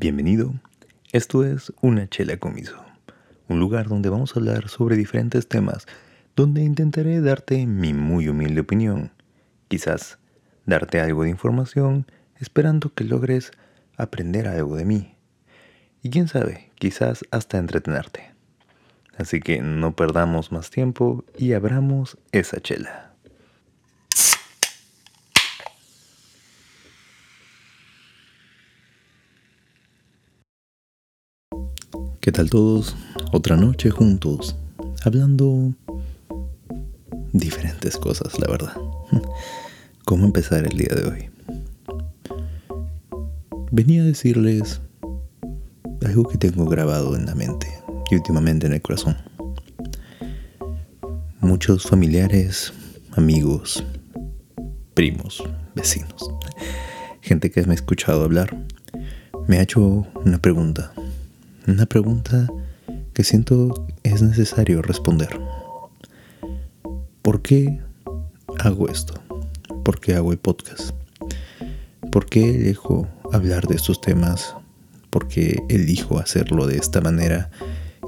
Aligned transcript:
Bienvenido, 0.00 0.54
esto 1.10 1.44
es 1.44 1.72
Una 1.80 2.08
Chela 2.08 2.36
Comiso, 2.36 2.76
un 3.48 3.58
lugar 3.58 3.88
donde 3.88 4.08
vamos 4.08 4.30
a 4.30 4.38
hablar 4.38 4.68
sobre 4.68 4.94
diferentes 4.94 5.48
temas, 5.48 5.88
donde 6.36 6.62
intentaré 6.62 7.20
darte 7.20 7.66
mi 7.66 7.94
muy 7.94 8.28
humilde 8.28 8.60
opinión, 8.60 9.10
quizás 9.66 10.20
darte 10.66 11.00
algo 11.00 11.24
de 11.24 11.30
información, 11.30 12.06
esperando 12.38 12.94
que 12.94 13.02
logres 13.02 13.50
aprender 13.96 14.46
algo 14.46 14.76
de 14.76 14.84
mí, 14.84 15.16
y 16.00 16.10
quién 16.10 16.28
sabe, 16.28 16.70
quizás 16.76 17.24
hasta 17.32 17.58
entretenerte. 17.58 18.30
Así 19.16 19.40
que 19.40 19.62
no 19.62 19.96
perdamos 19.96 20.52
más 20.52 20.70
tiempo 20.70 21.24
y 21.36 21.54
abramos 21.54 22.18
esa 22.30 22.60
chela. 22.60 23.07
¿Qué 32.28 32.32
tal 32.32 32.50
todos? 32.50 32.94
Otra 33.32 33.56
noche 33.56 33.88
juntos, 33.88 34.54
hablando 35.02 35.72
diferentes 37.32 37.96
cosas, 37.96 38.38
la 38.38 38.48
verdad. 38.48 38.74
¿Cómo 40.04 40.26
empezar 40.26 40.66
el 40.66 40.76
día 40.76 40.94
de 40.94 41.08
hoy? 41.08 41.30
Venía 43.70 44.02
a 44.02 44.04
decirles 44.04 44.82
algo 46.04 46.24
que 46.24 46.36
tengo 46.36 46.66
grabado 46.66 47.16
en 47.16 47.24
la 47.24 47.34
mente 47.34 47.66
y 48.10 48.16
últimamente 48.16 48.66
en 48.66 48.74
el 48.74 48.82
corazón. 48.82 49.16
Muchos 51.40 51.84
familiares, 51.84 52.74
amigos, 53.12 53.82
primos, 54.92 55.42
vecinos, 55.74 56.28
gente 57.22 57.50
que 57.50 57.62
me 57.62 57.70
ha 57.70 57.74
escuchado 57.74 58.22
hablar, 58.22 58.54
me 59.46 59.56
ha 59.56 59.62
hecho 59.62 60.06
una 60.26 60.36
pregunta 60.42 60.92
una 61.68 61.86
pregunta 61.86 62.48
que 63.12 63.24
siento 63.24 63.86
es 64.02 64.22
necesario 64.22 64.80
responder. 64.80 65.38
¿Por 67.22 67.42
qué 67.42 67.80
hago 68.60 68.88
esto? 68.88 69.14
¿Por 69.84 70.00
qué 70.00 70.14
hago 70.14 70.32
el 70.32 70.38
podcast? 70.38 70.92
¿Por 72.10 72.26
qué 72.26 72.48
elijo 72.48 73.06
hablar 73.32 73.66
de 73.66 73.76
estos 73.76 74.00
temas? 74.00 74.54
¿Por 75.10 75.28
qué 75.28 75.58
elijo 75.68 76.18
hacerlo 76.18 76.66
de 76.66 76.78
esta 76.78 77.00
manera 77.00 77.50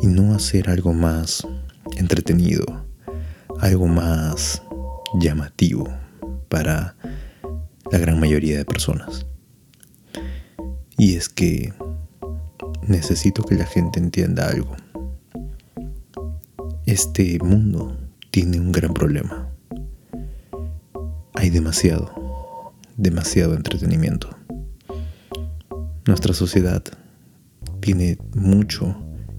y 0.00 0.06
no 0.06 0.34
hacer 0.34 0.70
algo 0.70 0.94
más 0.94 1.46
entretenido, 1.96 2.64
algo 3.58 3.86
más 3.86 4.62
llamativo 5.18 5.86
para 6.48 6.96
la 7.90 7.98
gran 7.98 8.18
mayoría 8.18 8.56
de 8.56 8.64
personas? 8.64 9.26
Y 10.96 11.16
es 11.16 11.28
que 11.28 11.72
necesito 12.90 13.44
que 13.44 13.54
la 13.54 13.66
gente 13.66 14.00
entienda 14.00 14.48
algo. 14.48 14.76
Este 16.86 17.38
mundo 17.38 17.96
tiene 18.32 18.58
un 18.58 18.72
gran 18.72 18.92
problema. 18.92 19.48
Hay 21.34 21.50
demasiado, 21.50 22.74
demasiado 22.96 23.54
entretenimiento. 23.54 24.28
Nuestra 26.04 26.34
sociedad 26.34 26.82
tiene 27.78 28.18
mucho 28.34 28.96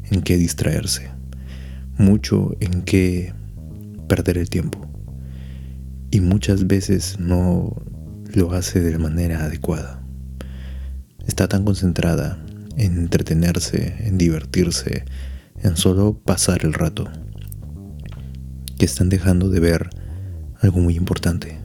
en 0.10 0.22
qué 0.22 0.38
distraerse, 0.38 1.10
mucho 1.98 2.56
en 2.62 2.84
qué 2.84 3.34
perder 4.08 4.38
el 4.38 4.50
tiempo. 4.50 4.80
Y 6.10 6.22
muchas 6.22 6.68
veces 6.68 7.20
no 7.20 7.76
lo 8.34 8.54
hace 8.54 8.80
de 8.80 8.98
manera 8.98 9.44
adecuada. 9.44 10.02
Está 11.28 11.50
tan 11.50 11.66
concentrada 11.66 12.42
en 12.78 12.98
entretenerse, 12.98 13.96
en 14.08 14.18
divertirse, 14.18 15.06
en 15.62 15.78
solo 15.78 16.18
pasar 16.18 16.66
el 16.66 16.74
rato, 16.74 17.10
que 18.78 18.86
están 18.86 19.10
dejando 19.10 19.50
de 19.50 19.60
ver 19.60 19.90
algo 20.60 20.80
muy 20.80 20.96
importante. 20.96 21.60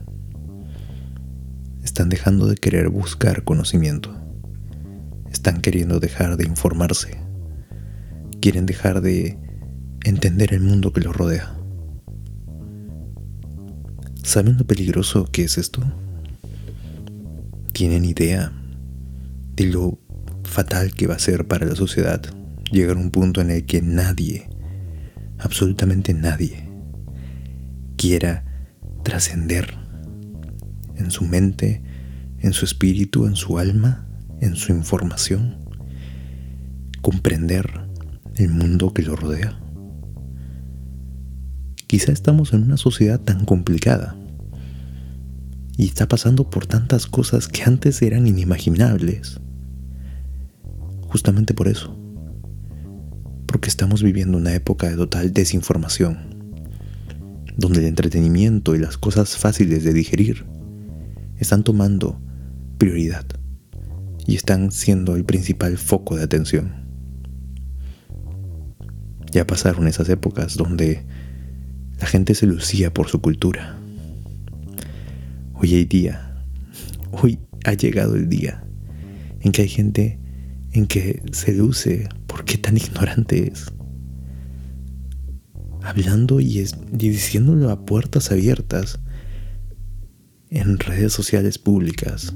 Están 1.83 2.09
dejando 2.09 2.47
de 2.47 2.55
querer 2.55 2.89
buscar 2.89 3.43
conocimiento. 3.43 4.15
Están 5.31 5.61
queriendo 5.61 5.99
dejar 5.99 6.37
de 6.37 6.45
informarse. 6.45 7.17
Quieren 8.41 8.65
dejar 8.65 9.01
de 9.01 9.37
entender 10.03 10.53
el 10.53 10.61
mundo 10.61 10.93
que 10.93 11.01
los 11.01 11.15
rodea. 11.15 11.53
¿Saben 14.23 14.57
lo 14.57 14.65
peligroso 14.65 15.25
que 15.31 15.43
es 15.43 15.57
esto? 15.57 15.81
¿Tienen 17.71 18.05
idea 18.05 18.51
de 19.55 19.65
lo 19.67 19.99
fatal 20.47 20.93
que 20.93 21.07
va 21.07 21.15
a 21.15 21.19
ser 21.19 21.47
para 21.47 21.65
la 21.65 21.75
sociedad 21.75 22.21
llegar 22.71 22.97
a 22.97 22.99
un 22.99 23.11
punto 23.11 23.41
en 23.41 23.51
el 23.51 23.65
que 23.65 23.81
nadie, 23.81 24.49
absolutamente 25.37 26.13
nadie, 26.13 26.69
quiera 27.95 28.43
trascender 29.03 29.77
en 30.95 31.11
su 31.11 31.25
mente, 31.25 31.81
en 32.39 32.53
su 32.53 32.65
espíritu, 32.65 33.25
en 33.25 33.35
su 33.35 33.59
alma, 33.59 34.07
en 34.41 34.55
su 34.55 34.71
información, 34.71 35.57
comprender 37.01 37.87
el 38.35 38.49
mundo 38.49 38.93
que 38.93 39.03
lo 39.03 39.15
rodea. 39.15 39.59
Quizá 41.87 42.11
estamos 42.11 42.53
en 42.53 42.63
una 42.63 42.77
sociedad 42.77 43.19
tan 43.19 43.45
complicada 43.45 44.17
y 45.77 45.85
está 45.85 46.07
pasando 46.07 46.49
por 46.49 46.65
tantas 46.65 47.07
cosas 47.07 47.47
que 47.47 47.63
antes 47.63 48.01
eran 48.01 48.27
inimaginables 48.27 49.39
justamente 51.07 51.53
por 51.53 51.67
eso. 51.67 51.97
Porque 53.45 53.69
estamos 53.69 54.03
viviendo 54.03 54.37
una 54.37 54.53
época 54.53 54.89
de 54.89 54.95
total 54.95 55.33
desinformación, 55.33 56.17
donde 57.55 57.79
el 57.79 57.85
entretenimiento 57.85 58.75
y 58.75 58.79
las 58.79 58.97
cosas 58.97 59.37
fáciles 59.37 59.83
de 59.83 59.93
digerir 59.93 60.45
están 61.37 61.63
tomando 61.63 62.19
prioridad 62.77 63.25
y 64.25 64.35
están 64.35 64.71
siendo 64.71 65.15
el 65.15 65.23
principal 65.23 65.77
foco 65.77 66.15
de 66.15 66.23
atención. 66.23 66.85
Ya 69.31 69.47
pasaron 69.47 69.87
esas 69.87 70.09
épocas 70.09 70.57
donde 70.57 71.05
la 71.99 72.07
gente 72.07 72.35
se 72.35 72.45
lucía 72.45 72.93
por 72.93 73.07
su 73.07 73.21
cultura. 73.21 73.77
Hoy 75.53 75.73
hay 75.73 75.85
día, 75.85 76.43
hoy 77.11 77.39
ha 77.65 77.73
llegado 77.73 78.15
el 78.15 78.29
día 78.29 78.63
en 79.41 79.51
que 79.51 79.63
hay 79.63 79.69
gente 79.69 80.19
en 80.77 80.85
que 80.85 81.23
seduce, 81.31 82.07
¿por 82.27 82.45
qué 82.45 82.57
tan 82.59 82.77
ignorante 82.77 83.51
es? 83.51 83.65
Hablando 85.81 86.39
y, 86.39 86.63
diciéndolo 86.91 87.71
a 87.71 87.85
puertas 87.85 88.31
abiertas 88.31 88.99
en 90.49 90.77
redes 90.77 91.13
sociales 91.13 91.57
públicas. 91.57 92.33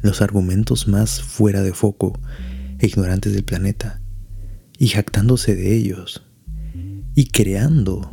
Los 0.00 0.22
argumentos 0.22 0.88
más 0.88 1.20
fuera 1.20 1.62
de 1.62 1.74
foco 1.74 2.18
e 2.78 2.86
ignorantes 2.86 3.34
del 3.34 3.44
planeta 3.44 4.00
y 4.78 4.88
jactándose 4.88 5.56
de 5.56 5.74
ellos 5.74 6.22
y 7.14 7.26
creando 7.26 8.12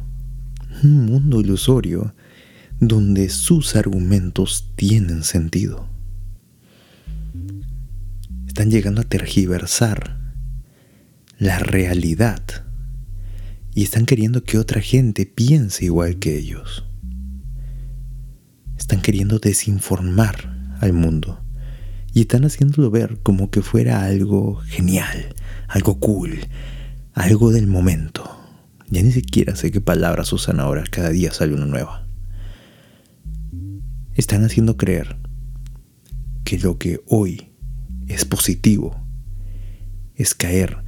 un 0.84 1.06
mundo 1.06 1.40
ilusorio 1.40 2.14
donde 2.80 3.30
sus 3.30 3.76
argumentos 3.78 4.74
tienen 4.76 5.24
sentido 5.24 5.93
están 8.54 8.70
llegando 8.70 9.02
a 9.02 9.04
tergiversar 9.04 10.20
la 11.40 11.58
realidad 11.58 12.44
y 13.74 13.82
están 13.82 14.06
queriendo 14.06 14.44
que 14.44 14.60
otra 14.60 14.80
gente 14.80 15.26
piense 15.26 15.86
igual 15.86 16.20
que 16.20 16.38
ellos. 16.38 16.86
Están 18.78 19.02
queriendo 19.02 19.40
desinformar 19.40 20.76
al 20.82 20.94
mundo 20.94 21.44
y 22.14 22.22
están 22.22 22.46
haciéndolo 22.46 22.92
ver 22.92 23.18
como 23.24 23.50
que 23.50 23.64
fuera 23.64 24.04
algo 24.04 24.58
genial, 24.58 25.34
algo 25.68 26.00
cool, 26.00 26.38
algo 27.16 27.50
del 27.50 27.66
momento. 27.66 28.40
Ya 28.88 29.02
ni 29.02 29.12
siquiera 29.12 29.56
sé 29.56 29.72
qué 29.72 29.82
palabras 29.82 30.32
usan 30.32 30.60
ahora, 30.60 30.84
cada 30.92 31.10
día 31.10 31.32
sale 31.32 31.56
una 31.56 31.66
nueva. 31.66 32.06
Están 34.14 34.46
haciendo 34.46 34.78
creer 34.78 35.18
que 36.44 36.60
lo 36.60 36.78
que 36.78 37.02
hoy 37.08 37.53
es 38.08 38.26
positivo, 38.26 38.96
es 40.16 40.36
caer 40.36 40.84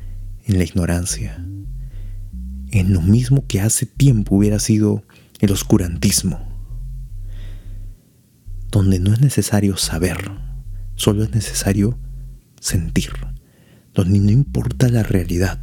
en 0.45 0.57
la 0.57 0.63
ignorancia, 0.63 1.43
en 2.71 2.93
lo 2.93 3.01
mismo 3.01 3.45
que 3.47 3.61
hace 3.61 3.85
tiempo 3.85 4.35
hubiera 4.35 4.59
sido 4.59 5.03
el 5.39 5.51
oscurantismo, 5.51 6.39
donde 8.71 8.99
no 8.99 9.13
es 9.13 9.21
necesario 9.21 9.77
saber, 9.77 10.31
solo 10.95 11.23
es 11.23 11.31
necesario 11.31 11.97
sentir, 12.59 13.11
donde 13.93 14.19
no 14.19 14.31
importa 14.31 14.89
la 14.89 15.03
realidad, 15.03 15.59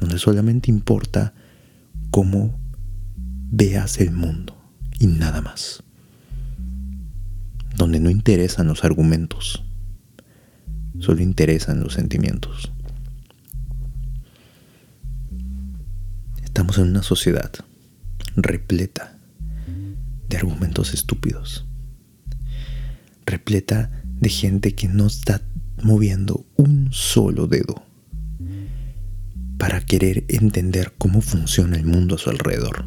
donde 0.00 0.18
solamente 0.18 0.70
importa 0.70 1.34
cómo 2.10 2.58
veas 3.50 3.98
el 4.00 4.12
mundo 4.12 4.56
y 4.98 5.06
nada 5.06 5.40
más, 5.42 5.82
donde 7.76 8.00
no 8.00 8.10
interesan 8.10 8.68
los 8.68 8.84
argumentos 8.84 9.64
solo 11.00 11.22
interesan 11.22 11.80
los 11.80 11.94
sentimientos. 11.94 12.72
Estamos 16.42 16.78
en 16.78 16.84
una 16.84 17.02
sociedad 17.02 17.50
repleta 18.36 19.18
de 20.28 20.36
argumentos 20.36 20.94
estúpidos, 20.94 21.66
repleta 23.26 23.90
de 24.20 24.28
gente 24.28 24.74
que 24.74 24.88
no 24.88 25.06
está 25.06 25.42
moviendo 25.82 26.46
un 26.56 26.92
solo 26.92 27.46
dedo 27.46 27.84
para 29.58 29.80
querer 29.80 30.24
entender 30.28 30.94
cómo 30.98 31.20
funciona 31.20 31.76
el 31.76 31.84
mundo 31.84 32.14
a 32.14 32.18
su 32.18 32.30
alrededor 32.30 32.86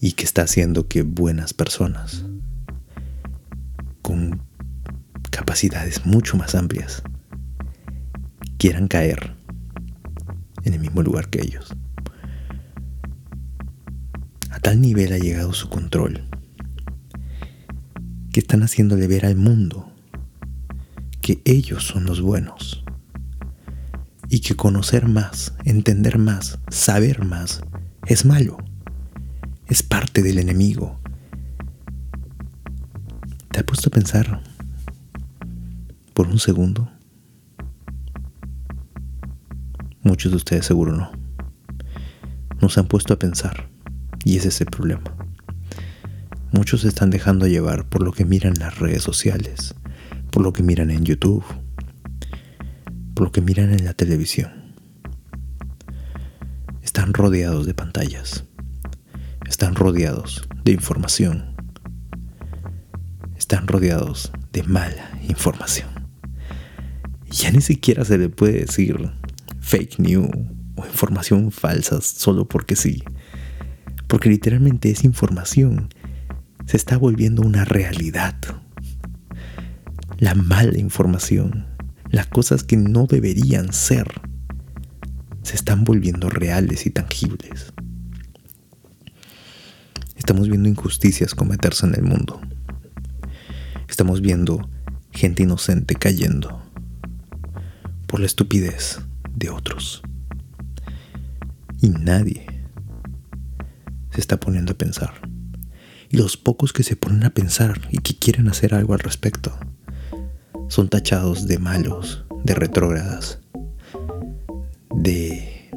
y 0.00 0.12
que 0.12 0.24
está 0.24 0.42
haciendo 0.42 0.88
que 0.88 1.02
buenas 1.02 1.54
personas 1.54 2.24
con 4.02 4.42
capacidades 5.34 6.06
mucho 6.06 6.36
más 6.36 6.54
amplias 6.54 7.02
quieran 8.56 8.86
caer 8.86 9.34
en 10.62 10.74
el 10.74 10.78
mismo 10.78 11.02
lugar 11.02 11.28
que 11.28 11.40
ellos. 11.42 11.74
A 14.50 14.60
tal 14.60 14.80
nivel 14.80 15.12
ha 15.12 15.18
llegado 15.18 15.52
su 15.52 15.68
control 15.68 16.28
que 18.32 18.38
están 18.38 18.62
haciéndole 18.62 19.08
ver 19.08 19.26
al 19.26 19.34
mundo 19.34 19.92
que 21.20 21.42
ellos 21.44 21.84
son 21.84 22.04
los 22.04 22.20
buenos 22.20 22.84
y 24.28 24.38
que 24.38 24.54
conocer 24.54 25.08
más, 25.08 25.52
entender 25.64 26.18
más, 26.18 26.60
saber 26.68 27.24
más 27.24 27.60
es 28.06 28.24
malo, 28.24 28.58
es 29.66 29.82
parte 29.82 30.22
del 30.22 30.38
enemigo. 30.38 31.00
¿Te 33.50 33.58
ha 33.58 33.66
puesto 33.66 33.88
a 33.88 33.92
pensar 33.92 34.53
por 36.14 36.28
un 36.28 36.38
segundo? 36.38 36.88
Muchos 40.02 40.30
de 40.30 40.36
ustedes 40.36 40.64
seguro 40.64 40.92
no. 40.96 41.10
Nos 42.60 42.78
han 42.78 42.86
puesto 42.86 43.12
a 43.12 43.18
pensar 43.18 43.68
y 44.24 44.36
ese 44.36 44.48
es 44.48 44.60
el 44.60 44.68
problema. 44.68 45.02
Muchos 46.52 46.82
se 46.82 46.88
están 46.88 47.10
dejando 47.10 47.48
llevar 47.48 47.88
por 47.88 48.02
lo 48.04 48.12
que 48.12 48.24
miran 48.24 48.54
en 48.54 48.60
las 48.60 48.78
redes 48.78 49.02
sociales, 49.02 49.74
por 50.30 50.44
lo 50.44 50.52
que 50.52 50.62
miran 50.62 50.92
en 50.92 51.04
YouTube, 51.04 51.44
por 53.14 53.26
lo 53.26 53.32
que 53.32 53.40
miran 53.40 53.72
en 53.72 53.84
la 53.84 53.94
televisión. 53.94 54.52
Están 56.80 57.12
rodeados 57.12 57.66
de 57.66 57.74
pantallas, 57.74 58.44
están 59.48 59.74
rodeados 59.74 60.48
de 60.64 60.72
información, 60.72 61.56
están 63.36 63.66
rodeados 63.66 64.30
de 64.52 64.62
mala 64.62 65.10
información. 65.28 65.93
Ya 67.34 67.50
ni 67.50 67.60
siquiera 67.60 68.04
se 68.04 68.16
le 68.16 68.28
puede 68.28 68.60
decir 68.60 69.10
fake 69.58 69.98
news 69.98 70.30
o 70.76 70.86
información 70.86 71.50
falsa 71.50 72.00
solo 72.00 72.46
porque 72.46 72.76
sí. 72.76 73.02
Porque 74.06 74.28
literalmente 74.28 74.88
esa 74.88 75.06
información 75.06 75.88
se 76.64 76.76
está 76.76 76.96
volviendo 76.96 77.42
una 77.42 77.64
realidad. 77.64 78.36
La 80.18 80.36
mala 80.36 80.78
información, 80.78 81.66
las 82.08 82.28
cosas 82.28 82.62
que 82.62 82.76
no 82.76 83.06
deberían 83.06 83.72
ser, 83.72 84.06
se 85.42 85.56
están 85.56 85.82
volviendo 85.82 86.30
reales 86.30 86.86
y 86.86 86.90
tangibles. 86.90 87.72
Estamos 90.14 90.48
viendo 90.48 90.68
injusticias 90.68 91.34
cometerse 91.34 91.84
en 91.84 91.94
el 91.96 92.04
mundo. 92.04 92.40
Estamos 93.88 94.20
viendo 94.20 94.68
gente 95.10 95.42
inocente 95.42 95.96
cayendo 95.96 96.63
por 98.14 98.20
la 98.20 98.26
estupidez 98.26 99.00
de 99.34 99.50
otros. 99.50 100.00
Y 101.80 101.88
nadie 101.88 102.46
se 104.12 104.20
está 104.20 104.38
poniendo 104.38 104.74
a 104.74 104.78
pensar. 104.78 105.14
Y 106.10 106.18
los 106.18 106.36
pocos 106.36 106.72
que 106.72 106.84
se 106.84 106.94
ponen 106.94 107.24
a 107.24 107.30
pensar 107.30 107.80
y 107.90 107.98
que 107.98 108.16
quieren 108.16 108.46
hacer 108.46 108.72
algo 108.72 108.92
al 108.92 109.00
respecto 109.00 109.58
son 110.68 110.88
tachados 110.88 111.48
de 111.48 111.58
malos, 111.58 112.24
de 112.44 112.54
retrógradas, 112.54 113.40
de 114.94 115.72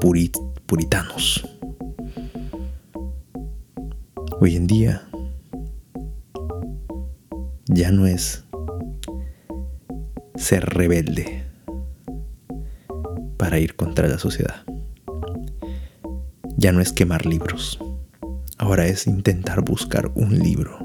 puritanos. 0.00 1.48
Hoy 4.40 4.54
en 4.54 4.68
día 4.68 5.02
ya 7.66 7.90
no 7.90 8.06
es 8.06 8.44
ser 10.36 10.64
rebelde 10.64 11.41
ir 13.58 13.76
contra 13.76 14.08
la 14.08 14.18
sociedad. 14.18 14.64
Ya 16.56 16.72
no 16.72 16.80
es 16.80 16.92
quemar 16.92 17.26
libros. 17.26 17.78
Ahora 18.58 18.86
es 18.86 19.06
intentar 19.06 19.62
buscar 19.62 20.12
un 20.14 20.38
libro. 20.38 20.78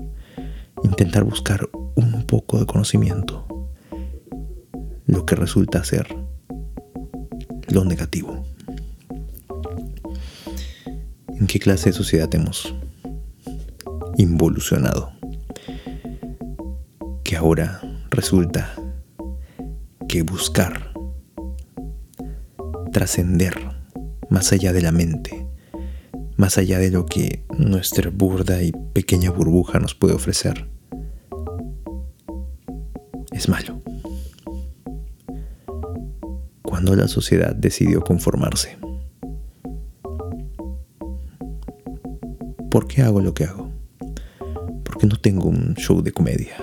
Intentar 0.83 1.23
buscar 1.23 1.69
un 1.95 2.25
poco 2.25 2.59
de 2.59 2.65
conocimiento. 2.65 3.47
Lo 5.05 5.25
que 5.25 5.35
resulta 5.35 5.83
ser 5.83 6.07
lo 7.67 7.85
negativo. 7.85 8.43
¿En 11.39 11.45
qué 11.45 11.59
clase 11.59 11.89
de 11.89 11.93
sociedad 11.93 12.33
hemos 12.33 12.73
involucionado? 14.17 15.11
Que 17.23 17.35
ahora 17.35 17.81
resulta 18.09 18.73
que 20.07 20.23
buscar 20.23 20.96
trascender 22.97 23.53
más 24.31 24.51
allá 24.53 24.73
de 24.73 24.81
la 24.81 24.91
mente, 24.91 25.45
más 26.35 26.57
allá 26.57 26.79
de 26.79 26.89
lo 26.89 27.05
que 27.05 27.45
nuestra 27.55 28.09
burda 28.09 28.63
y 28.63 28.71
pequeña 28.71 29.29
burbuja 29.29 29.77
nos 29.77 29.93
puede 29.93 30.15
ofrecer, 30.15 30.67
es 33.31 33.47
malo. 33.49 33.83
Cuando 36.63 36.95
la 36.95 37.07
sociedad 37.07 37.55
decidió 37.55 38.01
conformarse, 38.01 38.79
¿por 42.71 42.87
qué 42.87 43.03
hago 43.03 43.21
lo 43.21 43.35
que 43.35 43.43
hago? 43.43 43.69
Porque 44.83 45.05
no 45.05 45.17
tengo 45.17 45.49
un 45.49 45.75
show 45.75 46.01
de 46.01 46.11
comedia. 46.11 46.57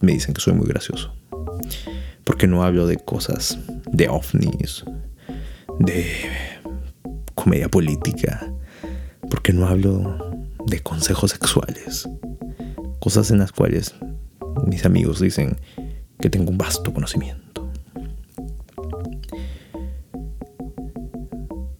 Me 0.00 0.12
dicen 0.12 0.32
que 0.32 0.40
soy 0.40 0.54
muy 0.54 0.66
gracioso. 0.66 1.14
Porque 2.24 2.46
no 2.46 2.64
hablo 2.64 2.86
de 2.86 2.96
cosas 2.96 3.58
de 3.92 4.08
ovnis, 4.08 4.86
de 5.78 6.06
comedia 7.34 7.68
política, 7.68 8.52
porque 9.30 9.52
no 9.52 9.66
hablo 9.66 10.32
de 10.66 10.80
consejos 10.80 11.32
sexuales, 11.32 12.08
cosas 13.00 13.30
en 13.30 13.38
las 13.38 13.52
cuales 13.52 13.94
mis 14.66 14.84
amigos 14.84 15.20
dicen 15.20 15.56
que 16.18 16.30
tengo 16.30 16.50
un 16.50 16.58
vasto 16.58 16.92
conocimiento. 16.92 17.68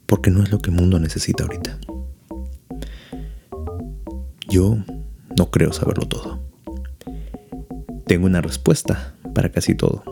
Porque 0.06 0.30
no 0.30 0.42
es 0.42 0.50
lo 0.50 0.58
que 0.58 0.70
el 0.70 0.76
mundo 0.76 0.98
necesita 0.98 1.44
ahorita. 1.44 1.78
Yo 4.48 4.76
no 5.36 5.50
creo 5.50 5.72
saberlo 5.72 6.06
todo. 6.06 6.40
Tengo 8.06 8.26
una 8.26 8.42
respuesta 8.42 9.14
para 9.34 9.50
casi 9.50 9.74
todo. 9.74 10.02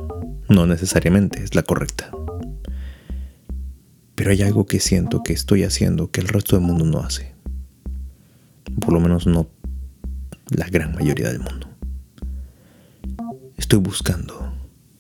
No 0.48 0.66
necesariamente 0.66 1.42
es 1.42 1.54
la 1.54 1.62
correcta. 1.62 2.10
Pero 4.20 4.32
hay 4.32 4.42
algo 4.42 4.66
que 4.66 4.80
siento 4.80 5.22
que 5.22 5.32
estoy 5.32 5.64
haciendo 5.64 6.10
que 6.10 6.20
el 6.20 6.28
resto 6.28 6.54
del 6.54 6.66
mundo 6.66 6.84
no 6.84 6.98
hace. 6.98 7.32
Por 8.78 8.92
lo 8.92 9.00
menos 9.00 9.26
no 9.26 9.48
la 10.50 10.68
gran 10.68 10.94
mayoría 10.94 11.28
del 11.28 11.40
mundo. 11.40 11.68
Estoy 13.56 13.78
buscando 13.78 14.52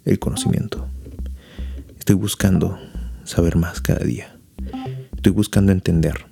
el 0.06 0.18
conocimiento. 0.18 0.88
Estoy 1.98 2.16
buscando 2.16 2.78
saber 3.24 3.56
más 3.56 3.82
cada 3.82 4.02
día. 4.06 4.38
Estoy 5.14 5.32
buscando 5.32 5.70
entender 5.70 6.24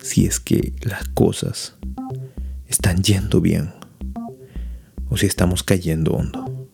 si 0.00 0.24
es 0.24 0.40
que 0.40 0.72
las 0.80 1.06
cosas 1.08 1.74
están 2.68 3.02
yendo 3.02 3.42
bien 3.42 3.74
o 5.10 5.18
si 5.18 5.26
estamos 5.26 5.62
cayendo 5.62 6.12
hondo. 6.12 6.70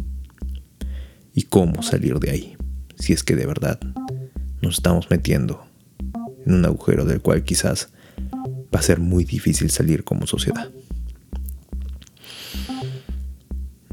Y 1.35 1.43
cómo 1.43 1.83
salir 1.83 2.21
de 2.21 2.31
ahí, 2.31 2.57
si 2.95 3.13
es 3.13 3.25
que 3.25 3.35
de 3.35 3.47
verdad 3.47 3.81
nos 4.65 4.77
estamos 4.77 5.11
metiendo 5.11 5.65
en 6.47 6.55
un 6.55 6.65
agujero 6.65 7.05
del 7.05 7.21
cual 7.21 7.45
quizás 7.45 7.91
va 8.75 8.81
a 8.81 8.83
ser 8.83 8.99
muy 8.99 9.25
difícil 9.25 9.71
salir 9.71 10.05
como 10.05 10.27
sociedad. 10.27 10.71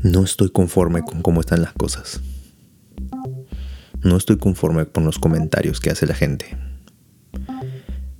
No 0.01 0.23
estoy 0.23 0.49
conforme 0.49 1.03
con 1.03 1.21
cómo 1.21 1.41
están 1.41 1.61
las 1.61 1.73
cosas. 1.73 2.21
No 4.03 4.17
estoy 4.17 4.37
conforme 4.37 4.87
con 4.87 5.05
los 5.05 5.19
comentarios 5.19 5.79
que 5.79 5.91
hace 5.91 6.07
la 6.07 6.15
gente. 6.15 6.57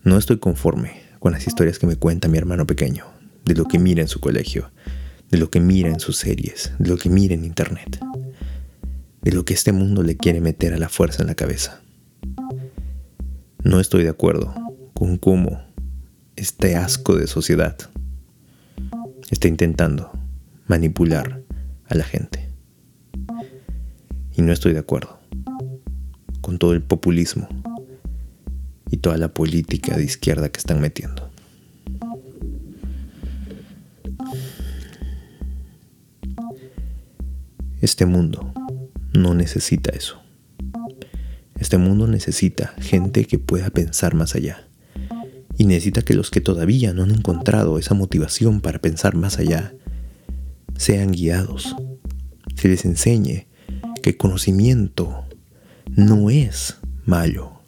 No 0.04 0.18
estoy 0.18 0.38
conforme 0.38 1.02
con 1.20 1.32
las 1.32 1.48
historias 1.48 1.80
que 1.80 1.88
me 1.88 1.96
cuenta 1.96 2.28
mi 2.28 2.38
hermano 2.38 2.68
pequeño, 2.68 3.06
de 3.46 3.56
lo 3.56 3.66
que 3.66 3.80
mira 3.80 4.02
en 4.02 4.08
su 4.08 4.20
colegio, 4.20 4.72
de 5.32 5.38
lo 5.38 5.50
que 5.50 5.60
mira 5.60 5.90
en 5.90 6.00
sus 6.00 6.18
series, 6.18 6.72
de 6.78 6.90
lo 6.90 6.98
que 6.98 7.10
mira 7.10 7.34
en 7.34 7.46
internet. 7.46 8.00
de 9.22 9.32
lo 9.32 9.46
que 9.46 9.54
este 9.54 9.72
mundo 9.72 10.02
le 10.04 10.18
quiere 10.18 10.42
meter 10.42 10.74
a 10.74 10.80
la 10.80 10.90
fuerza 10.90 11.22
en 11.22 11.28
la 11.28 11.36
cabeza. 11.36 11.82
No 13.64 13.80
estoy 13.80 14.04
de 14.04 14.10
acuerdo 14.10 14.54
con 14.94 15.18
cómo 15.18 15.62
este 16.36 16.76
asco 16.76 17.16
de 17.16 17.28
sociedad 17.28 17.78
está 19.30 19.48
intentando 19.48 20.12
manipular 20.68 21.42
a 21.86 21.96
la 21.96 22.04
gente. 22.04 22.50
Y 24.36 24.42
no 24.42 24.52
estoy 24.52 24.74
de 24.74 24.80
acuerdo 24.80 25.20
con 26.42 26.58
todo 26.58 26.74
el 26.74 26.82
populismo 26.82 27.48
y 28.90 28.98
toda 28.98 29.18
la 29.18 29.34
política 29.34 29.96
de 29.96 30.06
izquierda 30.06 30.50
que 30.50 30.60
están 30.60 30.82
metiendo. 30.82 31.30
Este 37.80 38.06
mundo 38.06 38.54
no 39.14 39.34
necesita 39.34 39.92
eso. 39.92 40.21
Este 41.62 41.78
mundo 41.78 42.08
necesita 42.08 42.74
gente 42.80 43.26
que 43.26 43.38
pueda 43.38 43.70
pensar 43.70 44.16
más 44.16 44.34
allá. 44.34 44.68
Y 45.60 45.66
necesita 45.66 46.02
que 46.02 46.16
los 46.16 46.32
que 46.32 46.42
todavía 46.42 46.92
no 46.92 47.04
han 47.04 47.12
encontrado 47.12 47.78
esa 47.78 47.94
motivación 47.94 48.62
para 48.62 48.80
pensar 48.80 49.16
más 49.16 49.38
allá 49.38 49.72
sean 50.76 51.12
guiados. 51.12 51.76
Se 52.56 52.68
les 52.68 52.84
enseñe 52.84 53.46
que 54.02 54.10
el 54.10 54.18
conocimiento 54.18 55.24
no 55.96 56.32
es 56.32 56.80
malo. 57.06 57.62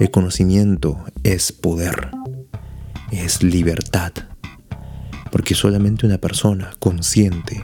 El 0.00 0.10
conocimiento 0.10 1.04
es 1.22 1.52
poder, 1.52 2.08
es 3.12 3.42
libertad. 3.42 4.12
Porque 5.30 5.54
solamente 5.54 6.06
una 6.06 6.16
persona 6.16 6.70
consciente 6.78 7.62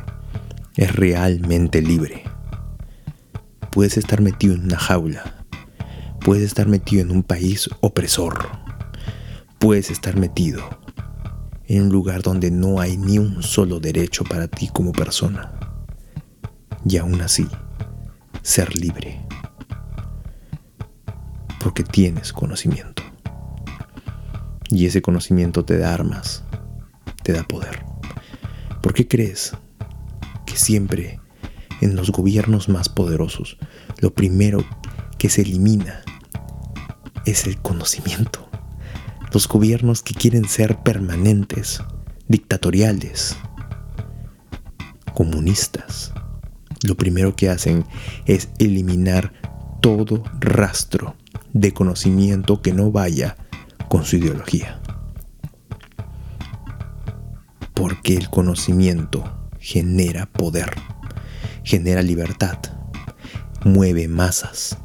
es 0.76 0.94
realmente 0.94 1.80
libre. 1.80 2.24
Puedes 3.70 3.96
estar 3.96 4.20
metido 4.20 4.54
en 4.54 4.64
una 4.64 4.78
jaula. 4.78 5.41
Puedes 6.24 6.44
estar 6.44 6.68
metido 6.68 7.02
en 7.02 7.10
un 7.10 7.24
país 7.24 7.68
opresor. 7.80 8.48
Puedes 9.58 9.90
estar 9.90 10.16
metido 10.16 10.62
en 11.66 11.82
un 11.82 11.88
lugar 11.88 12.22
donde 12.22 12.52
no 12.52 12.78
hay 12.78 12.96
ni 12.96 13.18
un 13.18 13.42
solo 13.42 13.80
derecho 13.80 14.22
para 14.22 14.46
ti 14.46 14.70
como 14.72 14.92
persona. 14.92 15.52
Y 16.84 16.96
aún 16.98 17.20
así, 17.22 17.48
ser 18.42 18.76
libre. 18.76 19.20
Porque 21.58 21.82
tienes 21.82 22.32
conocimiento. 22.32 23.02
Y 24.70 24.86
ese 24.86 25.02
conocimiento 25.02 25.64
te 25.64 25.76
da 25.76 25.92
armas, 25.92 26.44
te 27.24 27.32
da 27.32 27.42
poder. 27.42 27.84
¿Por 28.80 28.94
qué 28.94 29.08
crees 29.08 29.56
que 30.46 30.56
siempre 30.56 31.18
en 31.80 31.96
los 31.96 32.12
gobiernos 32.12 32.68
más 32.68 32.88
poderosos 32.88 33.58
lo 33.98 34.14
primero 34.14 34.64
que 35.18 35.28
se 35.28 35.42
elimina 35.42 36.04
es 37.26 37.46
el 37.46 37.60
conocimiento? 37.60 38.48
Los 39.32 39.48
gobiernos 39.48 40.02
que 40.02 40.14
quieren 40.14 40.48
ser 40.48 40.78
permanentes, 40.78 41.82
dictatoriales, 42.28 43.36
comunistas, 45.14 46.12
lo 46.84 46.96
primero 46.96 47.36
que 47.36 47.48
hacen 47.48 47.84
es 48.26 48.48
eliminar 48.58 49.32
todo 49.80 50.24
rastro 50.40 51.16
de 51.52 51.72
conocimiento 51.72 52.62
que 52.62 52.72
no 52.72 52.90
vaya 52.90 53.36
con 53.88 54.04
su 54.04 54.16
ideología. 54.16 54.80
Porque 57.74 58.16
el 58.16 58.30
conocimiento 58.30 59.50
genera 59.58 60.26
poder, 60.26 60.70
genera 61.62 62.02
libertad, 62.02 62.58
mueve 63.64 64.08
masas. 64.08 64.78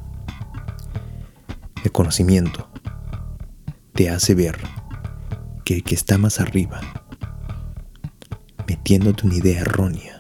El 1.88 1.94
conocimiento 1.94 2.68
te 3.94 4.10
hace 4.10 4.36
ver 4.36 4.58
que 5.64 5.76
el 5.76 5.84
que 5.86 5.96
está 5.96 6.18
más 6.18 6.42
arriba, 6.42 6.82
metiéndote 8.68 9.26
una 9.26 9.38
idea 9.38 9.62
errónea, 9.62 10.20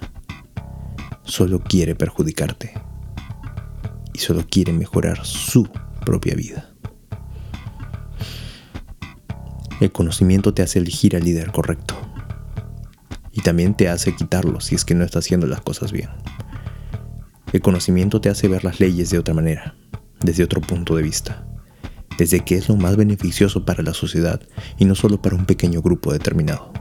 solo 1.24 1.62
quiere 1.62 1.94
perjudicarte 1.94 2.74
y 4.14 4.20
solo 4.20 4.46
quiere 4.50 4.72
mejorar 4.72 5.26
su 5.26 5.68
propia 6.06 6.36
vida. 6.36 6.74
El 9.82 9.92
conocimiento 9.92 10.54
te 10.54 10.62
hace 10.62 10.80
elegir 10.80 11.18
al 11.18 11.26
líder 11.26 11.52
correcto 11.52 11.96
y 13.34 13.42
también 13.42 13.76
te 13.76 13.90
hace 13.90 14.16
quitarlo 14.16 14.62
si 14.62 14.76
es 14.76 14.86
que 14.86 14.96
no 14.96 15.04
estás 15.04 15.26
haciendo 15.26 15.48
las 15.48 15.60
cosas 15.60 15.92
bien. 15.92 16.08
El 17.52 17.60
conocimiento 17.60 18.22
te 18.22 18.30
hace 18.30 18.48
ver 18.48 18.64
las 18.64 18.80
leyes 18.80 19.10
de 19.10 19.20
otra 19.20 19.34
manera, 19.34 19.76
desde 20.22 20.46
otro 20.46 20.62
punto 20.62 20.96
de 20.96 21.04
vista, 21.04 21.46
desde 22.18 22.44
que 22.44 22.56
es 22.56 22.68
lo 22.68 22.76
más 22.76 22.96
beneficioso 22.96 23.64
para 23.66 23.84
la 23.84 23.94
sociedad 23.94 24.42
y 24.78 24.86
no 24.86 24.96
solo 24.96 25.22
para 25.22 25.36
un 25.36 25.46
pequeño 25.46 25.82
grupo 25.82 26.12
determinado. 26.12 26.72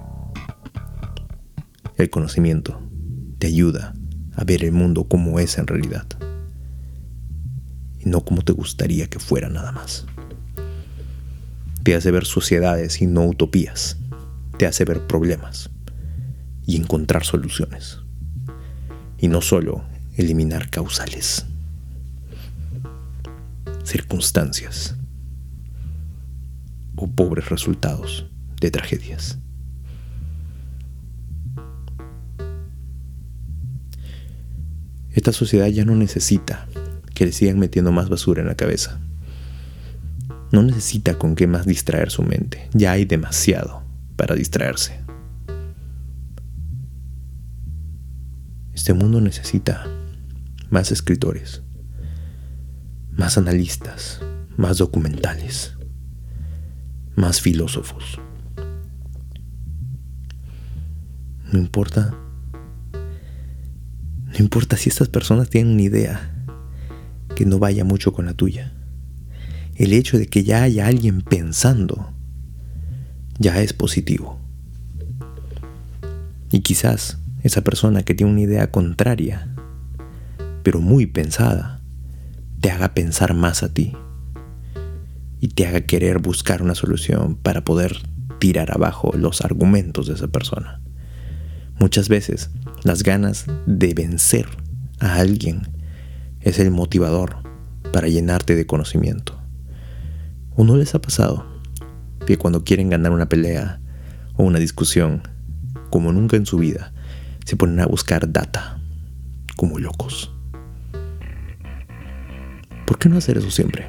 El 1.96 2.10
conocimiento 2.10 2.80
te 3.38 3.46
ayuda 3.46 3.94
a 4.34 4.44
ver 4.44 4.64
el 4.64 4.72
mundo 4.72 5.04
como 5.04 5.38
es 5.38 5.58
en 5.58 5.66
realidad 5.66 6.06
y 7.98 8.08
no 8.08 8.24
como 8.24 8.42
te 8.42 8.52
gustaría 8.52 9.08
que 9.08 9.18
fuera 9.18 9.48
nada 9.48 9.72
más. 9.72 10.06
Te 11.82 11.94
hace 11.94 12.10
ver 12.10 12.24
sociedades 12.24 13.00
y 13.00 13.06
no 13.06 13.24
utopías. 13.24 13.98
Te 14.58 14.66
hace 14.66 14.84
ver 14.84 15.06
problemas 15.06 15.70
y 16.66 16.76
encontrar 16.76 17.24
soluciones. 17.24 18.00
Y 19.18 19.28
no 19.28 19.40
solo 19.40 19.84
eliminar 20.16 20.68
causales, 20.68 21.46
circunstancias 23.84 24.96
o 26.96 27.06
pobres 27.08 27.48
resultados 27.50 28.26
de 28.60 28.70
tragedias. 28.70 29.38
Esta 35.12 35.32
sociedad 35.32 35.66
ya 35.68 35.84
no 35.84 35.94
necesita 35.94 36.66
que 37.14 37.24
le 37.24 37.32
sigan 37.32 37.58
metiendo 37.58 37.90
más 37.90 38.10
basura 38.10 38.42
en 38.42 38.48
la 38.48 38.54
cabeza. 38.54 39.00
No 40.52 40.62
necesita 40.62 41.18
con 41.18 41.34
qué 41.34 41.46
más 41.46 41.66
distraer 41.66 42.10
su 42.10 42.22
mente. 42.22 42.68
Ya 42.74 42.92
hay 42.92 43.06
demasiado 43.06 43.82
para 44.16 44.34
distraerse. 44.34 45.00
Este 48.74 48.92
mundo 48.92 49.20
necesita 49.22 49.86
más 50.68 50.92
escritores, 50.92 51.62
más 53.10 53.38
analistas, 53.38 54.20
más 54.58 54.76
documentales, 54.78 55.75
más 57.16 57.40
filósofos. 57.40 58.20
No 61.52 61.58
importa. 61.58 62.14
No 62.92 64.38
importa 64.38 64.76
si 64.76 64.90
estas 64.90 65.08
personas 65.08 65.48
tienen 65.48 65.72
una 65.72 65.82
idea 65.82 66.44
que 67.34 67.46
no 67.46 67.58
vaya 67.58 67.84
mucho 67.84 68.12
con 68.12 68.26
la 68.26 68.34
tuya. 68.34 68.72
El 69.74 69.92
hecho 69.92 70.18
de 70.18 70.26
que 70.26 70.44
ya 70.44 70.62
haya 70.62 70.86
alguien 70.86 71.22
pensando 71.22 72.12
ya 73.38 73.60
es 73.60 73.72
positivo. 73.72 74.38
Y 76.50 76.60
quizás 76.60 77.18
esa 77.42 77.62
persona 77.62 78.02
que 78.02 78.14
tiene 78.14 78.32
una 78.32 78.42
idea 78.42 78.70
contraria, 78.70 79.54
pero 80.62 80.80
muy 80.80 81.06
pensada, 81.06 81.82
te 82.60 82.70
haga 82.70 82.94
pensar 82.94 83.34
más 83.34 83.62
a 83.62 83.72
ti 83.72 83.94
y 85.40 85.48
te 85.48 85.66
haga 85.66 85.82
querer 85.82 86.18
buscar 86.18 86.62
una 86.62 86.74
solución 86.74 87.36
para 87.36 87.64
poder 87.64 87.98
tirar 88.38 88.70
abajo 88.72 89.12
los 89.16 89.40
argumentos 89.40 90.06
de 90.06 90.14
esa 90.14 90.28
persona. 90.28 90.80
Muchas 91.78 92.08
veces 92.08 92.50
las 92.84 93.02
ganas 93.02 93.46
de 93.66 93.94
vencer 93.94 94.46
a 95.00 95.16
alguien 95.16 95.68
es 96.40 96.58
el 96.58 96.70
motivador 96.70 97.36
para 97.92 98.08
llenarte 98.08 98.54
de 98.54 98.66
conocimiento. 98.66 99.38
¿O 100.54 100.64
no 100.64 100.76
les 100.76 100.94
ha 100.94 101.00
pasado 101.00 101.46
que 102.26 102.38
cuando 102.38 102.64
quieren 102.64 102.90
ganar 102.90 103.12
una 103.12 103.28
pelea 103.28 103.80
o 104.36 104.44
una 104.44 104.58
discusión, 104.58 105.22
como 105.90 106.12
nunca 106.12 106.36
en 106.36 106.46
su 106.46 106.58
vida, 106.58 106.92
se 107.44 107.56
ponen 107.56 107.80
a 107.80 107.86
buscar 107.86 108.30
data 108.32 108.80
como 109.56 109.78
locos. 109.78 110.30
¿Por 112.86 112.98
qué 112.98 113.08
no 113.08 113.16
hacer 113.16 113.38
eso 113.38 113.50
siempre? 113.50 113.86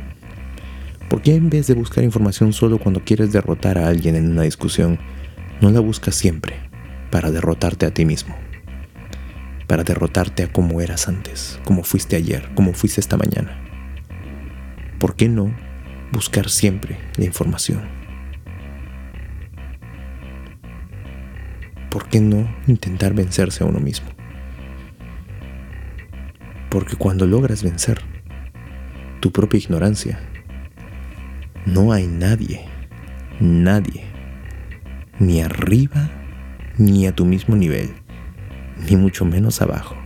¿Por 1.27 1.33
qué 1.33 1.39
en 1.39 1.49
vez 1.49 1.67
de 1.67 1.73
buscar 1.73 2.05
información 2.05 2.53
solo 2.53 2.79
cuando 2.79 3.03
quieres 3.03 3.33
derrotar 3.33 3.77
a 3.77 3.89
alguien 3.89 4.15
en 4.15 4.31
una 4.31 4.43
discusión, 4.43 4.97
no 5.59 5.69
la 5.71 5.81
buscas 5.81 6.15
siempre 6.15 6.55
para 7.11 7.31
derrotarte 7.31 7.85
a 7.85 7.93
ti 7.93 8.05
mismo? 8.05 8.33
Para 9.67 9.83
derrotarte 9.83 10.43
a 10.43 10.53
cómo 10.53 10.79
eras 10.79 11.09
antes, 11.09 11.59
como 11.65 11.83
fuiste 11.83 12.15
ayer, 12.15 12.49
como 12.55 12.71
fuiste 12.71 13.01
esta 13.01 13.17
mañana. 13.17 13.59
¿Por 14.99 15.17
qué 15.17 15.27
no 15.27 15.53
buscar 16.13 16.47
siempre 16.49 16.97
la 17.17 17.25
información? 17.25 17.81
¿por 21.89 22.07
qué 22.07 22.21
no 22.21 22.49
intentar 22.67 23.13
vencerse 23.13 23.65
a 23.65 23.67
uno 23.67 23.81
mismo? 23.81 24.07
Porque 26.69 26.95
cuando 26.95 27.27
logras 27.27 27.63
vencer 27.63 27.99
tu 29.19 29.33
propia 29.33 29.57
ignorancia, 29.57 30.21
no 31.67 31.91
hay 31.91 32.07
nadie, 32.07 32.65
nadie, 33.41 34.05
ni 35.19 35.41
arriba 35.41 36.09
ni 36.77 37.07
a 37.07 37.11
tu 37.13 37.25
mismo 37.25 37.57
nivel, 37.57 37.93
ni 38.89 38.95
mucho 38.95 39.25
menos 39.25 39.61
abajo, 39.61 39.97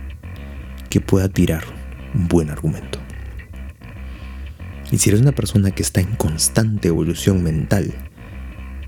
que 0.90 1.00
pueda 1.00 1.28
tirar 1.28 1.62
un 2.14 2.26
buen 2.26 2.50
argumento. 2.50 2.98
Y 4.90 4.98
si 4.98 5.10
eres 5.10 5.22
una 5.22 5.32
persona 5.32 5.70
que 5.70 5.82
está 5.82 6.00
en 6.00 6.16
constante 6.16 6.88
evolución 6.88 7.44
mental, 7.44 7.94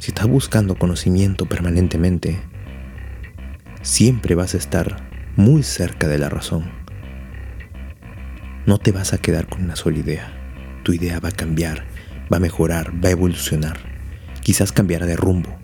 si 0.00 0.10
estás 0.10 0.26
buscando 0.26 0.74
conocimiento 0.74 1.46
permanentemente, 1.46 2.40
siempre 3.82 4.34
vas 4.34 4.54
a 4.54 4.58
estar 4.58 5.08
muy 5.36 5.62
cerca 5.62 6.08
de 6.08 6.18
la 6.18 6.28
razón. 6.28 6.64
No 8.66 8.78
te 8.78 8.90
vas 8.90 9.12
a 9.12 9.18
quedar 9.18 9.46
con 9.46 9.62
una 9.62 9.76
sola 9.76 9.98
idea. 9.98 10.32
Tu 10.82 10.92
idea 10.92 11.20
va 11.20 11.28
a 11.28 11.32
cambiar, 11.32 11.84
va 12.32 12.38
a 12.38 12.40
mejorar, 12.40 12.92
va 13.02 13.08
a 13.08 13.12
evolucionar. 13.12 13.78
Quizás 14.42 14.72
cambiará 14.72 15.06
de 15.06 15.16
rumbo. 15.16 15.56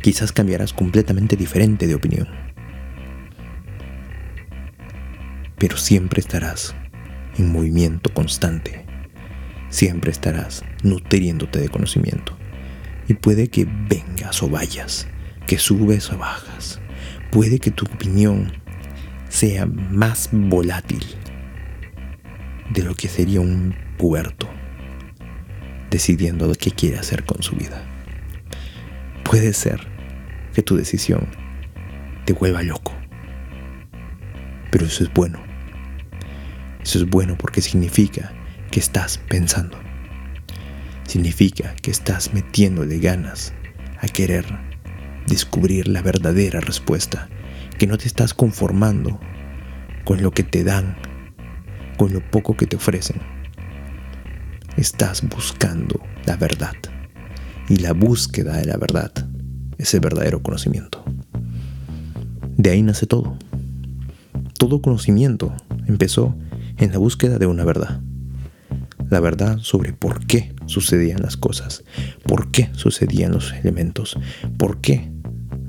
Quizás 0.00 0.32
cambiarás 0.32 0.72
completamente 0.72 1.36
diferente 1.36 1.86
de 1.86 1.94
opinión. 1.94 2.28
Pero 5.58 5.76
siempre 5.76 6.20
estarás 6.20 6.74
en 7.38 7.52
movimiento 7.52 8.12
constante. 8.12 8.84
Siempre 9.68 10.10
estarás 10.10 10.64
nutriéndote 10.82 11.60
de 11.60 11.68
conocimiento. 11.68 12.36
Y 13.08 13.14
puede 13.14 13.48
que 13.48 13.66
vengas 13.88 14.42
o 14.42 14.48
vayas, 14.48 15.06
que 15.46 15.58
subes 15.58 16.10
o 16.10 16.18
bajas. 16.18 16.80
Puede 17.30 17.58
que 17.58 17.70
tu 17.70 17.86
opinión 17.86 18.52
sea 19.28 19.66
más 19.66 20.28
volátil 20.32 21.04
de 22.70 22.82
lo 22.82 22.94
que 22.94 23.08
sería 23.08 23.40
un 23.40 23.74
puerto 23.96 24.48
decidiendo 25.92 26.50
que 26.54 26.70
quiere 26.70 26.98
hacer 26.98 27.24
con 27.24 27.42
su 27.42 27.54
vida. 27.54 27.84
Puede 29.22 29.52
ser 29.52 29.86
que 30.54 30.62
tu 30.62 30.74
decisión 30.74 31.28
te 32.24 32.32
vuelva 32.32 32.62
loco, 32.62 32.92
pero 34.70 34.86
eso 34.86 35.04
es 35.04 35.12
bueno. 35.12 35.38
Eso 36.82 36.98
es 36.98 37.08
bueno 37.08 37.36
porque 37.38 37.60
significa 37.60 38.32
que 38.70 38.80
estás 38.80 39.18
pensando. 39.28 39.78
Significa 41.06 41.74
que 41.82 41.90
estás 41.90 42.32
metiéndole 42.32 42.98
ganas 42.98 43.52
a 44.00 44.08
querer 44.08 44.46
descubrir 45.26 45.88
la 45.88 46.00
verdadera 46.00 46.60
respuesta 46.60 47.28
que 47.78 47.86
no 47.86 47.98
te 47.98 48.06
estás 48.06 48.32
conformando 48.32 49.20
con 50.04 50.22
lo 50.22 50.30
que 50.30 50.42
te 50.42 50.64
dan, 50.64 50.96
con 51.98 52.12
lo 52.12 52.20
poco 52.30 52.56
que 52.56 52.66
te 52.66 52.76
ofrecen. 52.76 53.31
Estás 54.76 55.22
buscando 55.28 56.00
la 56.24 56.36
verdad. 56.36 56.74
Y 57.68 57.76
la 57.76 57.92
búsqueda 57.92 58.56
de 58.56 58.64
la 58.64 58.76
verdad 58.76 59.12
es 59.78 59.92
el 59.92 60.00
verdadero 60.00 60.42
conocimiento. 60.42 61.04
De 62.56 62.70
ahí 62.70 62.82
nace 62.82 63.06
todo. 63.06 63.36
Todo 64.58 64.80
conocimiento 64.80 65.52
empezó 65.86 66.34
en 66.78 66.90
la 66.90 66.98
búsqueda 66.98 67.38
de 67.38 67.46
una 67.46 67.64
verdad. 67.64 68.00
La 69.10 69.20
verdad 69.20 69.58
sobre 69.58 69.92
por 69.92 70.26
qué 70.26 70.54
sucedían 70.66 71.20
las 71.20 71.36
cosas, 71.36 71.84
por 72.24 72.50
qué 72.50 72.70
sucedían 72.72 73.32
los 73.32 73.52
elementos, 73.52 74.18
por 74.56 74.80
qué 74.80 75.10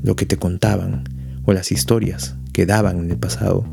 lo 0.02 0.16
que 0.16 0.26
te 0.26 0.38
contaban 0.38 1.04
o 1.46 1.52
las 1.52 1.74
historias 1.74 2.36
que 2.54 2.66
daban 2.66 3.00
en 3.00 3.12
el 3.12 3.18
pasado 3.18 3.66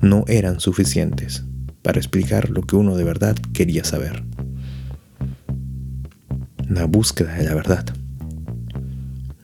no 0.00 0.24
eran 0.28 0.60
suficientes 0.60 1.44
para 1.82 1.98
explicar 1.98 2.50
lo 2.50 2.62
que 2.62 2.76
uno 2.76 2.96
de 2.96 3.04
verdad 3.04 3.34
quería 3.52 3.82
saber. 3.82 4.22
La 6.68 6.86
búsqueda 6.86 7.34
de 7.34 7.44
la 7.44 7.54
verdad. 7.54 7.86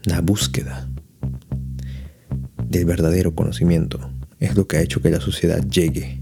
La 0.07 0.21
búsqueda 0.21 0.89
del 2.69 2.85
verdadero 2.85 3.33
conocimiento 3.37 4.11
es 4.41 4.57
lo 4.57 4.67
que 4.67 4.79
ha 4.79 4.81
hecho 4.81 5.01
que 5.01 5.11
la 5.11 5.21
sociedad 5.21 5.65
llegue 5.65 6.21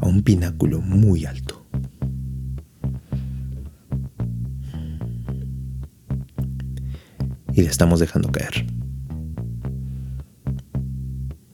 a 0.00 0.06
un 0.06 0.22
pináculo 0.22 0.80
muy 0.80 1.26
alto. 1.26 1.64
Y 7.52 7.62
le 7.62 7.68
estamos 7.68 8.00
dejando 8.00 8.32
caer. 8.32 8.66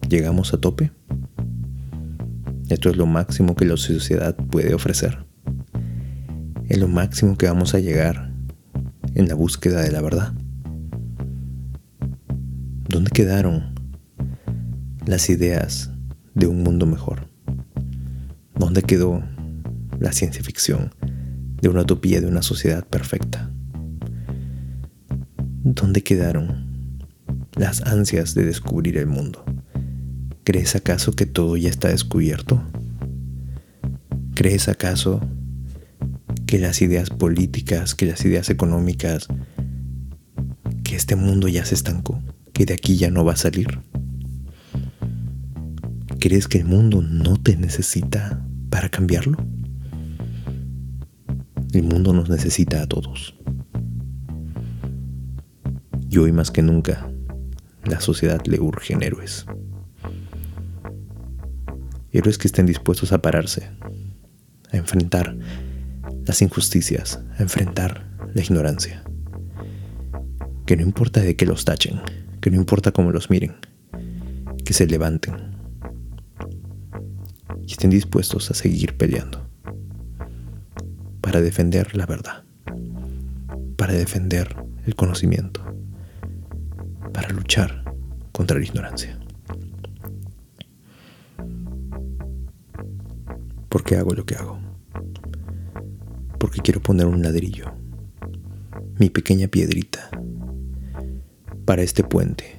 ¿Llegamos 0.08 0.54
a 0.54 0.60
tope? 0.60 0.92
Esto 2.70 2.88
es 2.88 2.96
lo 2.96 3.04
máximo 3.04 3.54
que 3.54 3.66
la 3.66 3.76
sociedad 3.76 4.34
puede 4.34 4.72
ofrecer. 4.72 5.26
Es 6.68 6.78
lo 6.78 6.88
máximo 6.88 7.36
que 7.36 7.46
vamos 7.46 7.74
a 7.74 7.80
llegar 7.80 8.25
en 9.16 9.28
la 9.28 9.34
búsqueda 9.34 9.80
de 9.80 9.90
la 9.90 10.02
verdad. 10.02 10.34
¿Dónde 12.86 13.10
quedaron 13.10 13.74
las 15.06 15.30
ideas 15.30 15.90
de 16.34 16.46
un 16.46 16.62
mundo 16.62 16.84
mejor? 16.84 17.28
¿Dónde 18.54 18.82
quedó 18.82 19.24
la 19.98 20.12
ciencia 20.12 20.44
ficción 20.44 20.94
de 21.62 21.70
una 21.70 21.80
utopía 21.80 22.20
de 22.20 22.26
una 22.26 22.42
sociedad 22.42 22.86
perfecta? 22.86 23.50
¿Dónde 25.64 26.02
quedaron 26.02 27.00
las 27.56 27.80
ansias 27.82 28.34
de 28.34 28.44
descubrir 28.44 28.98
el 28.98 29.06
mundo? 29.06 29.44
¿Crees 30.44 30.76
acaso 30.76 31.12
que 31.12 31.24
todo 31.24 31.56
ya 31.56 31.70
está 31.70 31.88
descubierto? 31.88 32.62
¿Crees 34.34 34.68
acaso 34.68 35.22
que 36.46 36.58
las 36.58 36.80
ideas 36.82 37.10
políticas, 37.10 37.94
que 37.94 38.06
las 38.06 38.24
ideas 38.24 38.50
económicas, 38.50 39.28
que 40.84 40.96
este 40.96 41.16
mundo 41.16 41.48
ya 41.48 41.64
se 41.64 41.74
estancó, 41.74 42.22
que 42.52 42.66
de 42.66 42.74
aquí 42.74 42.96
ya 42.96 43.10
no 43.10 43.24
va 43.24 43.32
a 43.32 43.36
salir? 43.36 43.80
¿Crees 46.20 46.48
que 46.48 46.58
el 46.58 46.64
mundo 46.64 47.02
no 47.02 47.36
te 47.36 47.56
necesita 47.56 48.46
para 48.70 48.88
cambiarlo? 48.88 49.38
El 51.72 51.82
mundo 51.82 52.12
nos 52.12 52.28
necesita 52.28 52.82
a 52.82 52.86
todos. 52.86 53.34
Y 56.08 56.18
hoy 56.18 56.32
más 56.32 56.50
que 56.50 56.62
nunca, 56.62 57.10
la 57.84 58.00
sociedad 58.00 58.40
le 58.46 58.60
urgen 58.60 59.02
héroes 59.02 59.46
héroes 62.16 62.38
que 62.38 62.48
estén 62.48 62.66
dispuestos 62.66 63.12
a 63.12 63.20
pararse, 63.20 63.68
a 64.72 64.76
enfrentar 64.76 65.36
las 66.26 66.42
injusticias, 66.42 67.20
a 67.38 67.42
enfrentar 67.42 68.04
la 68.34 68.42
ignorancia. 68.42 69.04
Que 70.66 70.76
no 70.76 70.82
importa 70.82 71.20
de 71.20 71.36
qué 71.36 71.46
los 71.46 71.64
tachen, 71.64 72.00
que 72.40 72.50
no 72.50 72.56
importa 72.56 72.90
cómo 72.90 73.12
los 73.12 73.30
miren, 73.30 73.54
que 74.64 74.72
se 74.72 74.86
levanten 74.86 75.34
y 77.64 77.72
estén 77.72 77.90
dispuestos 77.90 78.50
a 78.50 78.54
seguir 78.54 78.96
peleando 78.96 79.48
para 81.20 81.40
defender 81.40 81.96
la 81.96 82.06
verdad, 82.06 82.44
para 83.76 83.92
defender 83.92 84.56
el 84.84 84.96
conocimiento, 84.96 85.64
para 87.12 87.28
luchar 87.28 87.84
contra 88.32 88.58
la 88.58 88.64
ignorancia. 88.64 89.18
¿Por 93.68 93.84
qué 93.84 93.96
hago 93.96 94.12
lo 94.14 94.24
que 94.24 94.34
hago? 94.34 94.65
Porque 96.56 96.72
quiero 96.72 96.80
poner 96.82 97.04
un 97.04 97.22
ladrillo, 97.22 97.66
mi 98.98 99.10
pequeña 99.10 99.46
piedrita, 99.46 100.08
para 101.66 101.82
este 101.82 102.02
puente 102.02 102.54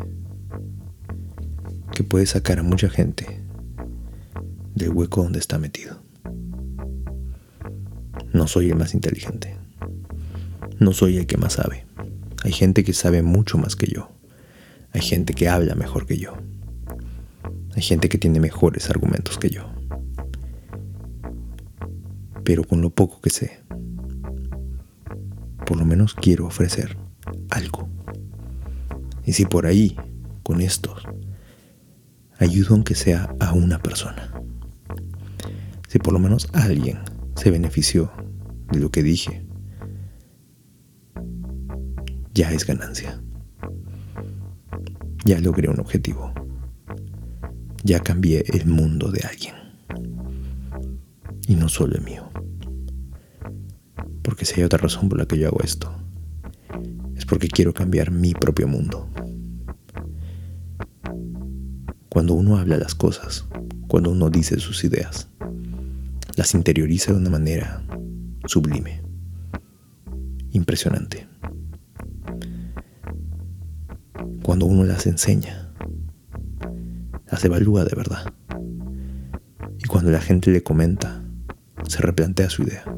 que 1.96 2.04
puede 2.04 2.28
sacar 2.28 2.60
a 2.60 2.64
mucha 2.64 2.90
gente 2.90 3.42
del 4.76 4.90
hueco 4.90 5.24
donde 5.24 5.40
está 5.40 5.58
metido. 5.58 6.00
No 8.34 8.46
soy 8.46 8.70
el 8.70 8.76
más 8.76 8.94
inteligente. 8.94 9.58
No 10.80 10.94
soy 10.94 11.18
el 11.18 11.26
que 11.26 11.38
más 11.38 11.54
sabe. 11.54 11.88
Hay 12.44 12.52
gente 12.52 12.84
que 12.84 12.94
sabe 12.94 13.24
mucho 13.24 13.58
más 13.58 13.76
que 13.76 13.88
yo. 13.88 14.12
Hay 14.92 15.02
gente 15.02 15.34
que 15.34 15.50
habla 15.50 15.74
mejor 15.74 16.06
que 16.06 16.20
yo. 16.20 16.38
Hay 17.76 17.82
gente 17.82 18.10
que 18.10 18.20
tiene 18.20 18.40
mejores 18.40 18.92
argumentos 18.92 19.40
que 19.40 19.50
yo 19.50 19.72
pero 22.48 22.64
con 22.64 22.80
lo 22.80 22.90
poco 22.92 23.20
que 23.20 23.30
sé, 23.30 23.60
por 25.68 25.78
lo 25.78 25.86
menos 25.86 26.14
quiero 26.14 26.46
ofrecer 26.46 26.98
algo. 27.50 27.90
Y 29.26 29.34
si 29.34 29.46
por 29.46 29.66
ahí, 29.66 29.98
con 30.42 30.62
estos, 30.62 31.04
ayudo 32.40 32.74
aunque 32.74 32.96
sea 32.96 33.36
a 33.42 33.52
una 33.52 33.78
persona, 33.78 34.32
si 35.90 36.00
por 36.00 36.14
lo 36.14 36.20
menos 36.20 36.48
alguien 36.54 37.00
se 37.36 37.52
benefició 37.52 38.10
de 38.72 38.80
lo 38.80 38.92
que 38.92 39.04
dije, 39.04 39.46
ya 42.34 42.54
es 42.54 42.66
ganancia. 42.66 43.22
Ya 45.26 45.40
logré 45.42 45.68
un 45.68 45.82
objetivo. 45.82 46.32
Ya 47.84 48.00
cambié 48.00 48.46
el 48.54 48.68
mundo 48.68 49.12
de 49.12 49.28
alguien. 49.28 49.56
Y 51.46 51.56
no 51.56 51.68
solo 51.68 51.96
el 51.96 52.04
mío. 52.04 52.30
Porque 54.28 54.44
si 54.44 54.60
hay 54.60 54.66
otra 54.66 54.80
razón 54.80 55.08
por 55.08 55.18
la 55.18 55.26
que 55.26 55.40
yo 55.40 55.48
hago 55.48 55.62
esto, 55.64 55.90
es 57.16 57.26
porque 57.26 57.48
quiero 57.48 57.74
cambiar 57.74 58.12
mi 58.12 58.34
propio 58.34 58.68
mundo. 58.68 59.08
Cuando 62.10 62.34
uno 62.34 62.58
habla 62.58 62.76
las 62.76 62.94
cosas, 62.94 63.46
cuando 63.88 64.12
uno 64.12 64.30
dice 64.30 64.60
sus 64.60 64.84
ideas, 64.84 65.30
las 66.36 66.54
interioriza 66.56 67.14
de 67.14 67.20
una 67.20 67.30
manera 67.30 67.82
sublime, 68.48 69.02
impresionante. 70.52 71.26
Cuando 74.44 74.66
uno 74.66 74.84
las 74.84 75.08
enseña, 75.08 75.72
las 77.32 77.46
evalúa 77.46 77.86
de 77.86 77.96
verdad. 77.96 78.34
Y 79.80 79.88
cuando 79.88 80.12
la 80.12 80.20
gente 80.20 80.52
le 80.52 80.64
comenta, 80.64 81.24
se 81.88 82.00
replantea 82.02 82.50
su 82.50 82.64
idea. 82.64 82.97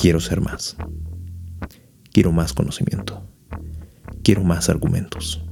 Quiero 0.00 0.20
ser 0.20 0.40
más. 0.40 0.76
Quiero 2.12 2.32
más 2.32 2.52
conocimiento. 2.52 3.22
Quiero 4.22 4.42
más 4.44 4.68
argumentos 4.68 5.44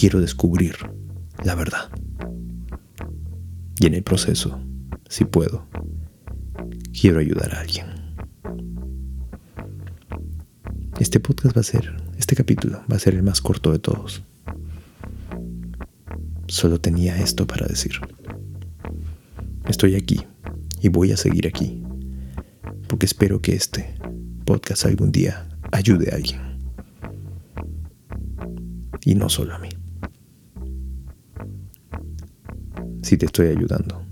quiero 0.00 0.20
descubrir 0.20 0.76
la 1.44 1.54
verdad. 1.54 1.90
Y 3.78 3.86
en 3.86 3.94
el 3.94 4.02
proceso, 4.02 4.60
si 5.08 5.24
puedo, 5.24 5.66
quiero 6.98 7.18
ayudar 7.18 7.54
a 7.54 7.60
alguien. 7.60 7.86
Este 10.98 11.18
podcast 11.18 11.56
va 11.56 11.60
a 11.60 11.64
ser, 11.64 11.96
este 12.18 12.36
capítulo 12.36 12.82
va 12.90 12.96
a 12.96 12.98
ser 12.98 13.14
el 13.14 13.22
más 13.22 13.40
corto 13.40 13.72
de 13.72 13.78
todos. 13.78 14.22
Solo 16.46 16.80
tenía 16.80 17.20
esto 17.20 17.46
para 17.46 17.66
decir. 17.66 17.92
Estoy 19.66 19.94
aquí 19.94 20.20
y 20.80 20.88
voy 20.88 21.12
a 21.12 21.16
seguir 21.16 21.46
aquí, 21.46 21.82
porque 22.90 23.06
espero 23.06 23.40
que 23.40 23.54
este 23.54 23.94
podcast 24.44 24.84
algún 24.84 25.12
día 25.12 25.48
ayude 25.70 26.10
a 26.10 26.16
alguien. 26.16 26.40
Y 29.04 29.14
no 29.14 29.28
solo 29.28 29.54
a 29.54 29.58
mí. 29.60 29.68
si 33.02 33.16
te 33.16 33.26
estoy 33.26 33.48
ayudando. 33.48 34.04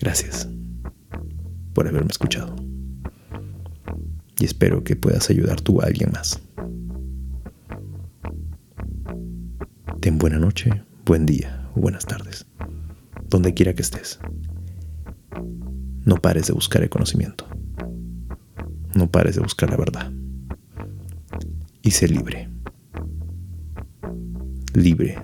Gracias 0.00 0.48
por 1.74 1.88
haberme 1.88 2.10
escuchado. 2.10 2.56
Y 4.38 4.44
espero 4.44 4.82
que 4.84 4.96
puedas 4.96 5.28
ayudar 5.30 5.60
tú 5.60 5.80
a 5.80 5.86
alguien 5.86 6.10
más. 6.12 6.40
Ten 10.00 10.18
buena 10.18 10.38
noche, 10.38 10.70
buen 11.04 11.26
día 11.26 11.68
o 11.74 11.80
buenas 11.80 12.06
tardes, 12.06 12.46
donde 13.28 13.52
quiera 13.52 13.74
que 13.74 13.82
estés. 13.82 14.18
No 16.04 16.16
pares 16.16 16.46
de 16.46 16.52
buscar 16.52 16.82
el 16.82 16.90
conocimiento. 16.90 17.46
No 18.94 19.10
pares 19.10 19.36
de 19.36 19.40
buscar 19.40 19.70
la 19.70 19.76
verdad. 19.76 20.12
Y 21.82 21.92
sé 21.92 22.08
libre. 22.08 22.48
Libre 24.74 25.22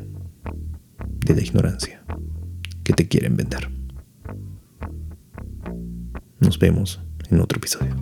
de 1.27 1.35
la 1.35 1.43
ignorancia 1.43 2.03
que 2.85 2.93
te 2.93 3.09
quieren 3.09 3.37
vender. 3.37 3.69
Nos 6.41 6.59
vemos 6.59 7.01
en 7.31 7.41
otro 7.41 7.59
episodio. 7.59 7.95